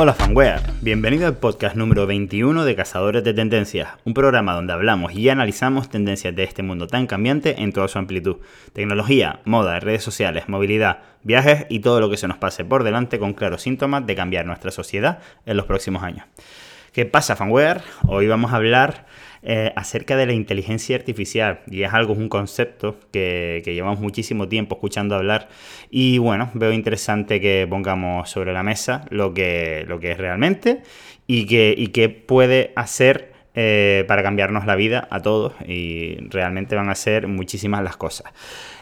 [0.00, 5.12] Hola fanware, bienvenido al podcast número 21 de Cazadores de Tendencias, un programa donde hablamos
[5.12, 8.36] y analizamos tendencias de este mundo tan cambiante en toda su amplitud.
[8.72, 13.18] Tecnología, moda, redes sociales, movilidad, viajes y todo lo que se nos pase por delante
[13.18, 16.26] con claros síntomas de cambiar nuestra sociedad en los próximos años.
[16.92, 17.82] ¿Qué pasa fanware?
[18.06, 19.06] Hoy vamos a hablar
[19.42, 24.48] eh, acerca de la inteligencia artificial y es algo, es un concepto que, llevamos muchísimo
[24.48, 25.48] tiempo escuchando hablar
[25.90, 30.82] y bueno, veo interesante que pongamos sobre la mesa lo que, lo que es realmente
[31.26, 36.74] y que, y que puede hacer eh, para cambiarnos la vida a todos y realmente
[36.74, 38.32] van a ser muchísimas las cosas.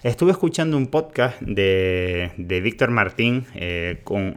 [0.05, 4.35] Estuve escuchando un podcast de, de Víctor Martín eh, con,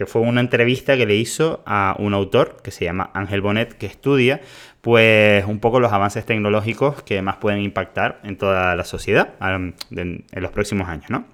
[0.00, 3.74] que fue una entrevista que le hizo a un autor que se llama Ángel Bonet,
[3.74, 4.40] que estudia
[4.80, 10.24] pues un poco los avances tecnológicos que más pueden impactar en toda la sociedad en
[10.30, 11.26] los próximos años, ¿no?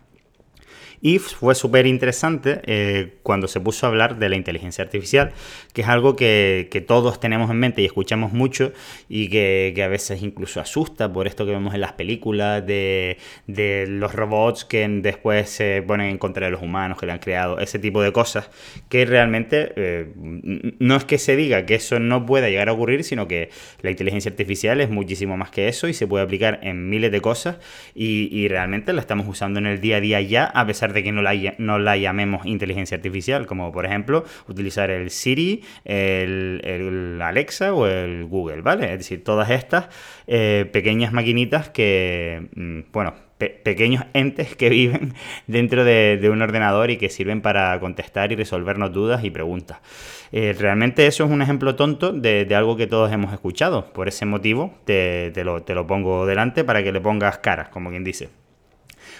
[1.00, 5.33] Y fue súper interesante eh, cuando se puso a hablar de la inteligencia artificial,
[5.72, 8.72] que es algo que, todos tenemos en mente y escuchamos mucho
[9.08, 13.19] y que, a veces incluso asusta por esto que vemos en las películas de,
[13.88, 17.58] los robots que después se ponen en contra de los humanos que le han creado,
[17.58, 18.50] ese tipo de cosas,
[18.88, 23.05] que realmente eh, no es que se diga que eso no pueda llegar a ocurrir,
[23.05, 23.50] sino que
[23.81, 27.20] la inteligencia artificial es muchísimo más que eso y se puede aplicar en miles de
[27.20, 27.56] cosas
[27.94, 31.03] y, y realmente la estamos usando en el día a día ya, a pesar de
[31.03, 37.87] que no la, llamemos inteligencia artificial, como por ejemplo utilizar el Siri, el, Alexa o
[37.87, 38.93] el Google, ¿vale?
[38.93, 39.89] Es decir, todas estas
[40.27, 45.15] eh, pequeñas maquinitas que, mm, bueno, pequeños entes que viven
[45.47, 49.78] dentro de, un ordenador y que sirven para contestar y resolvernos dudas y preguntas.
[50.33, 53.93] Eh, realmente eso es un ejemplo tonto de, algo que todos hemos escuchado.
[53.93, 57.91] Por ese motivo te, lo, te lo pongo delante para que le pongas caras, como
[57.91, 58.45] quien dice.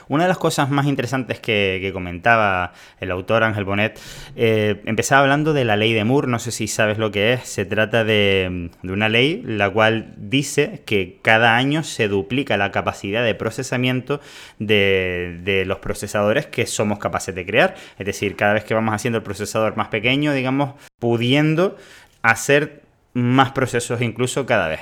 [0.09, 3.99] Una de las cosas más interesantes que, comentaba el autor Ángel Bonet,
[4.37, 7.49] eh, empezaba hablando de la ley de Moore, no sé si sabes lo que es,
[7.49, 13.25] se trata de, una ley la cual dice que cada año se duplica la capacidad
[13.25, 14.21] de procesamiento
[14.59, 18.95] de, de los procesadores que somos capaces de crear, es decir, cada vez que vamos
[18.95, 21.77] haciendo el procesador más pequeño, digamos, pudiendo
[22.23, 22.86] hacer
[23.17, 24.81] más procesos incluso cada vez.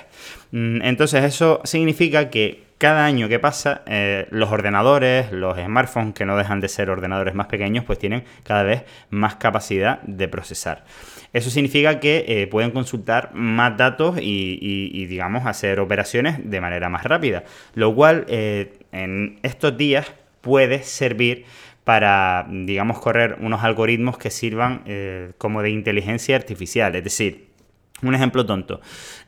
[0.50, 6.26] Mm, entonces eso significa que cada año que pasa, eh, los ordenadores, los smartphones, que
[6.26, 10.84] no dejan de ser ordenadores más pequeños, pues tienen cada vez más capacidad de procesar.
[11.32, 17.04] Eso significa que eh, pueden consultar más datos y, digamos, hacer operaciones de manera más
[17.04, 21.44] rápida, lo cual eh, en estos días puede servir
[21.84, 24.82] para, digamos, correr unos algoritmos que sirvan
[25.38, 27.53] como de inteligencia artificial, es decir,
[28.02, 28.80] un ejemplo tonto.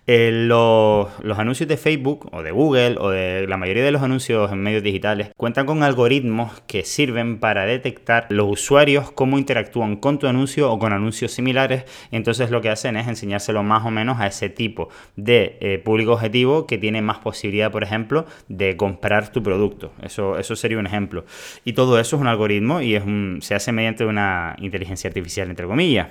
[0.09, 4.53] Eh, los, anuncios de Facebook o de Google o de la mayoría de los anuncios
[4.53, 10.21] en medios digitales cuentan con algoritmos que sirven para detectar los usuarios cómo interactúan con
[10.21, 11.85] tu anuncio o con anuncios similares.
[12.13, 16.13] entonces lo que hacen es enseñárselo más o menos a ese tipo de eh, público
[16.13, 19.93] objetivo que tiene más posibilidad, por ejemplo, de comprar tu producto.
[20.03, 21.25] Eso, eso sería un ejemplo.
[21.65, 23.03] Y todo eso es un algoritmo y es
[23.41, 26.09] se hace mediante una inteligencia artificial, entre comillas.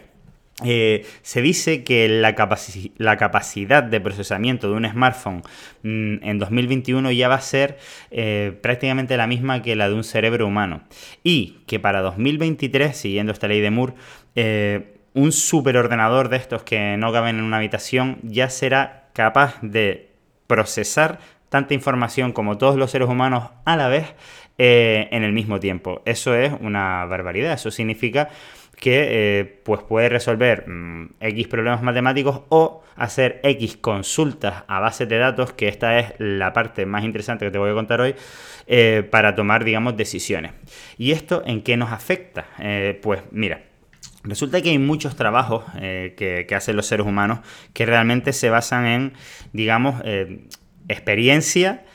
[0.64, 2.34] Eh, se dice que la,
[2.98, 5.42] la, capacidad de procesamiento de un smartphone
[5.84, 7.78] mm, en 2021 ya va a ser
[8.10, 10.84] eh, prácticamente la misma que la de un cerebro humano.
[11.24, 13.96] Y que para 2023, siguiendo esta ley de Moore,
[14.36, 20.12] eh, un superordenador de estos que no caben en una habitación ya será capaz de
[20.48, 24.14] procesar tanta información como todos los seres humanos a la vez
[24.58, 26.02] en el mismo tiempo.
[26.06, 27.54] Eso es una barbaridad.
[27.54, 28.30] Eso significa
[28.75, 35.08] que eh, pues puede resolver mm, X problemas matemáticos o hacer X consultas a bases
[35.09, 38.16] de datos, que esta es la parte más interesante que te voy a contar hoy,
[38.68, 40.52] eh, para tomar, digamos, decisiones.
[40.97, 42.47] ¿Y esto en qué nos afecta?
[42.59, 43.63] Eh, pues mira,
[44.28, 47.42] Resulta que hay muchos trabajos que, que, hacen los seres humanos
[47.74, 49.13] que realmente se basan en,
[49.53, 50.02] digamos,
[50.88, 51.86] experiencia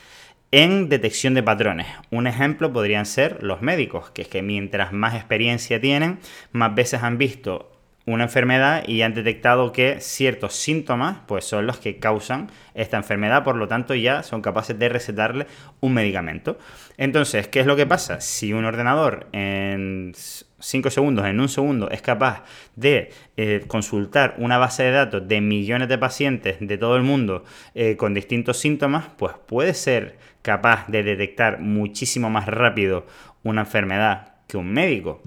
[0.52, 1.86] en detección de patrones.
[2.10, 6.18] Un ejemplo podrían ser los médicos, que es que mientras más experiencia tienen,
[6.52, 7.70] más veces han visto
[8.06, 13.44] una enfermedad y han detectado que ciertos síntomas pues son los que causan esta enfermedad,
[13.44, 15.46] por lo tanto ya son capaces de recetarle
[15.80, 16.58] un medicamento.
[16.96, 18.20] Entonces, ¿qué es lo que pasa?
[18.20, 20.12] Si un ordenador en
[20.60, 22.44] 5 segundos, en un segundo, es capaz
[22.76, 27.44] de eh, consultar una base de datos de millones de pacientes de todo el mundo
[27.74, 33.06] eh, con distintos síntomas, pues puede ser capaz de detectar muchísimo más rápido
[33.42, 35.22] una enfermedad que un médico.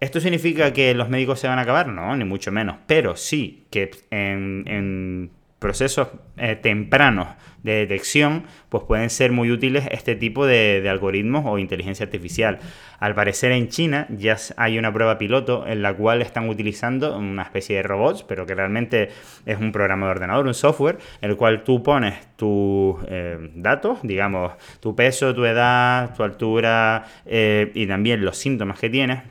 [0.00, 1.88] ¿Esto significa que los médicos se van a acabar?
[1.88, 2.76] No, ni mucho menos.
[2.86, 5.30] Pero sí que en
[5.64, 7.28] procesos eh, tempranos
[7.62, 12.58] de detección, pues pueden ser muy útiles este tipo de, algoritmos o inteligencia artificial.
[12.98, 17.44] Al parecer en China ya hay una prueba piloto en la cual están utilizando una
[17.44, 19.08] especie de robots, pero que realmente
[19.46, 24.00] es un programa de ordenador, un software, en el cual tú pones tus eh, datos,
[24.02, 29.22] digamos, tu peso, tu edad, tu altura eh, y también los síntomas que tienes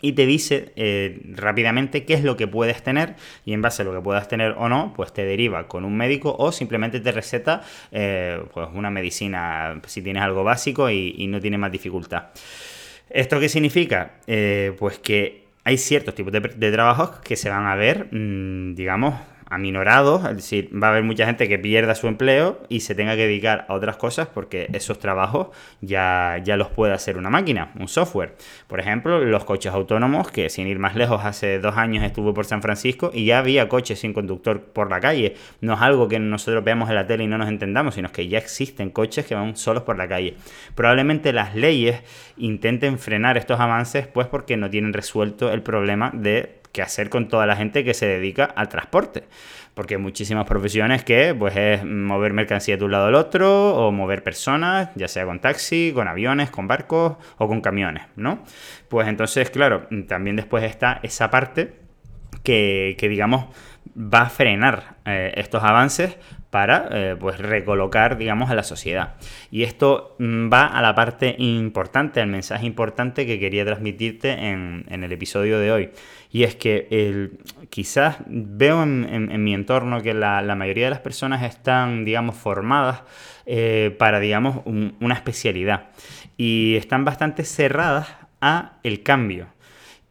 [0.00, 3.84] y te dice eh, rápidamente qué es lo que puedes tener y en base a
[3.84, 7.12] lo que puedas tener o no, pues te deriva con un médico o simplemente te
[7.12, 7.62] receta
[7.92, 12.26] eh, pues una medicina si tienes algo básico y, no tiene más dificultad.
[13.10, 14.12] ¿Esto qué significa?
[14.28, 19.14] Eh, pues que hay ciertos tipos de, trabajos que se van a ver, mm, digamos,
[19.48, 23.14] aminorados, es decir, va a haber mucha gente que pierda su empleo y se tenga
[23.14, 25.48] que dedicar a otras cosas porque esos trabajos
[25.80, 28.34] ya, ya los puede hacer una máquina, un software.
[28.66, 32.44] Por ejemplo, los coches autónomos, que sin ir más lejos, hace dos años estuve por
[32.44, 35.34] San Francisco y ya había coches sin conductor por la calle.
[35.60, 38.26] No es algo que nosotros veamos en la tele y no nos entendamos, sino que
[38.28, 40.36] ya existen coches que van solos por la calle.
[40.74, 42.02] Probablemente las leyes
[42.36, 47.28] intenten frenar estos avances, pues porque no tienen resuelto el problema de qué hacer con
[47.28, 49.24] toda la gente que se dedica al transporte.
[49.72, 53.92] Porque hay muchísimas profesiones que pues es mover mercancía de un lado al otro o
[53.92, 58.44] mover personas, ya sea con taxi, con aviones, con barcos o con camiones, ¿no?
[58.88, 61.76] Pues entonces, claro, también después está esa parte
[62.42, 63.46] que, digamos,
[63.96, 66.18] va a frenar eh, estos avances
[66.50, 69.14] para eh, pues recolocar digamos a la sociedad.
[69.50, 74.84] Y esto mm, va a la parte importante el mensaje importante que quería transmitirte en,
[74.88, 75.90] el episodio de hoy.
[76.30, 77.38] Y es que el,
[77.70, 83.02] quizás veo en, mi entorno que la, mayoría de las personas están digamos formadas
[83.46, 85.90] eh, para digamos una especialidad.
[86.36, 88.08] Y están bastante cerradas
[88.40, 89.55] a el cambio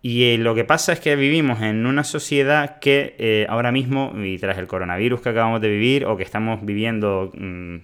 [0.07, 4.13] y eh, lo que pasa es que vivimos en una sociedad que eh, ahora mismo,
[4.16, 7.75] y tras el coronavirus que acabamos de vivir o que estamos viviendo mm,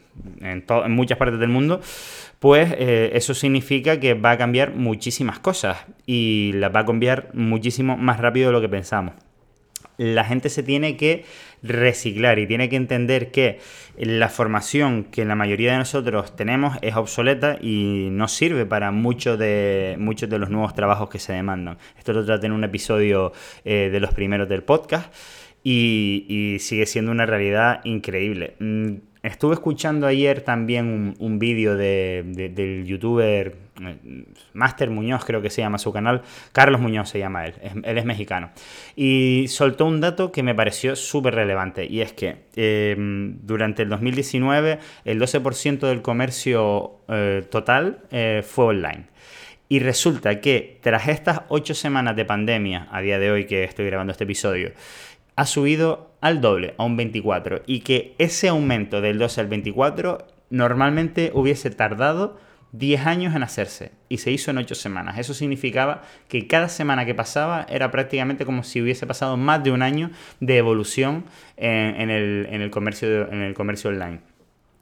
[0.42, 1.82] en, en, muchas partes del mundo,
[2.38, 7.32] pues eh, eso significa que va a cambiar muchísimas cosas y las va a cambiar
[7.34, 9.16] muchísimo más rápido de lo que pensamos
[10.02, 11.26] la gente se tiene que
[11.62, 13.60] reciclar y tiene que entender que
[13.98, 19.38] la formación que la mayoría de nosotros tenemos es obsoleta y no sirve para muchos
[19.38, 21.78] de, de los nuevos trabajos que se demandan.
[22.00, 23.32] Esto lo traté en un episodio
[23.64, 25.14] eh, de los primeros del podcast
[25.64, 28.56] y, sigue siendo una realidad increíble.
[29.24, 35.62] Estuve escuchando ayer también un, vídeo de, del youtuber eh, Master Muñoz, creo que se
[35.62, 36.24] llama su canal.
[36.54, 37.54] Carlos Muñoz se llama él,
[37.84, 38.50] él es mexicano.
[38.96, 43.90] Y soltó un dato que me pareció súper relevante y es que em, durante el
[43.90, 49.06] 2019 el 12% del comercio eh, total eh, fue online.
[49.70, 53.86] Y resulta que tras estas 8 semanas de pandemia, a día de hoy que estoy
[53.86, 54.74] grabando este episodio,
[55.36, 57.64] ha subido al doble, a un 24.
[57.66, 62.38] Y que ese aumento del 12 al 24 normalmente hubiese tardado
[62.74, 65.18] 10 años en hacerse y se hizo en 8 semanas.
[65.18, 69.72] Eso significaba que cada semana que pasaba era prácticamente como si hubiese pasado más de
[69.72, 71.26] un año de evolución
[71.58, 74.22] en, el, comercio, en el comercio online.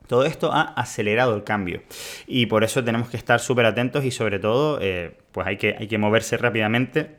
[0.07, 1.83] Todo esto ha acelerado el cambio
[2.25, 5.75] y por eso tenemos que estar súper atentos y sobre todo eh, pues hay que,
[5.77, 7.17] hay que moverse rápidamente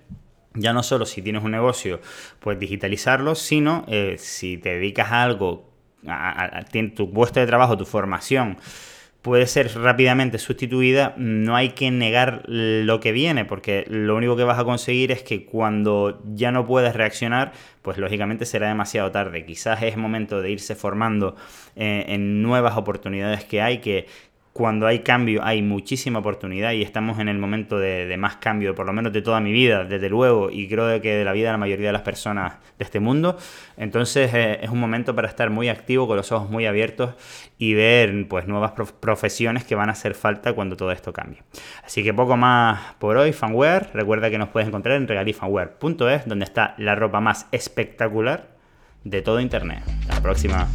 [0.54, 2.00] ya no solo si tienes un negocio,
[2.40, 5.70] pues digitalizarlo, sino eh, si te dedicas a algo,
[6.06, 6.64] a,
[6.94, 8.58] tu puesto de trabajo, tu formación,
[9.22, 14.44] puede ser rápidamente sustituida, no hay que negar lo que viene, porque lo único que
[14.44, 19.44] vas a conseguir es que cuando ya no puedes reaccionar, pues lógicamente será demasiado tarde.
[19.44, 21.36] Quizás es momento de irse formando
[21.76, 24.06] eh, en nuevas oportunidades que hay, que,
[24.60, 28.84] cuando hay cambio hay muchísima oportunidad y estamos en el momento de, más cambio, por
[28.84, 31.52] lo menos de toda mi vida, desde luego, y creo que de la vida de
[31.52, 33.38] la mayoría de las personas de este mundo.
[33.78, 37.14] Entonces eh, es un momento para estar muy activo, con los ojos muy abiertos
[37.56, 41.42] y ver pues nuevas profesiones que van a hacer falta cuando todo esto cambie.
[41.82, 43.88] Así que poco más por hoy, fanware.
[43.94, 48.48] Recuerda que nos puedes encontrar en regalifanware.es, donde está la ropa más espectacular
[49.04, 49.82] de todo Internet.
[50.02, 50.68] Hasta la próxima.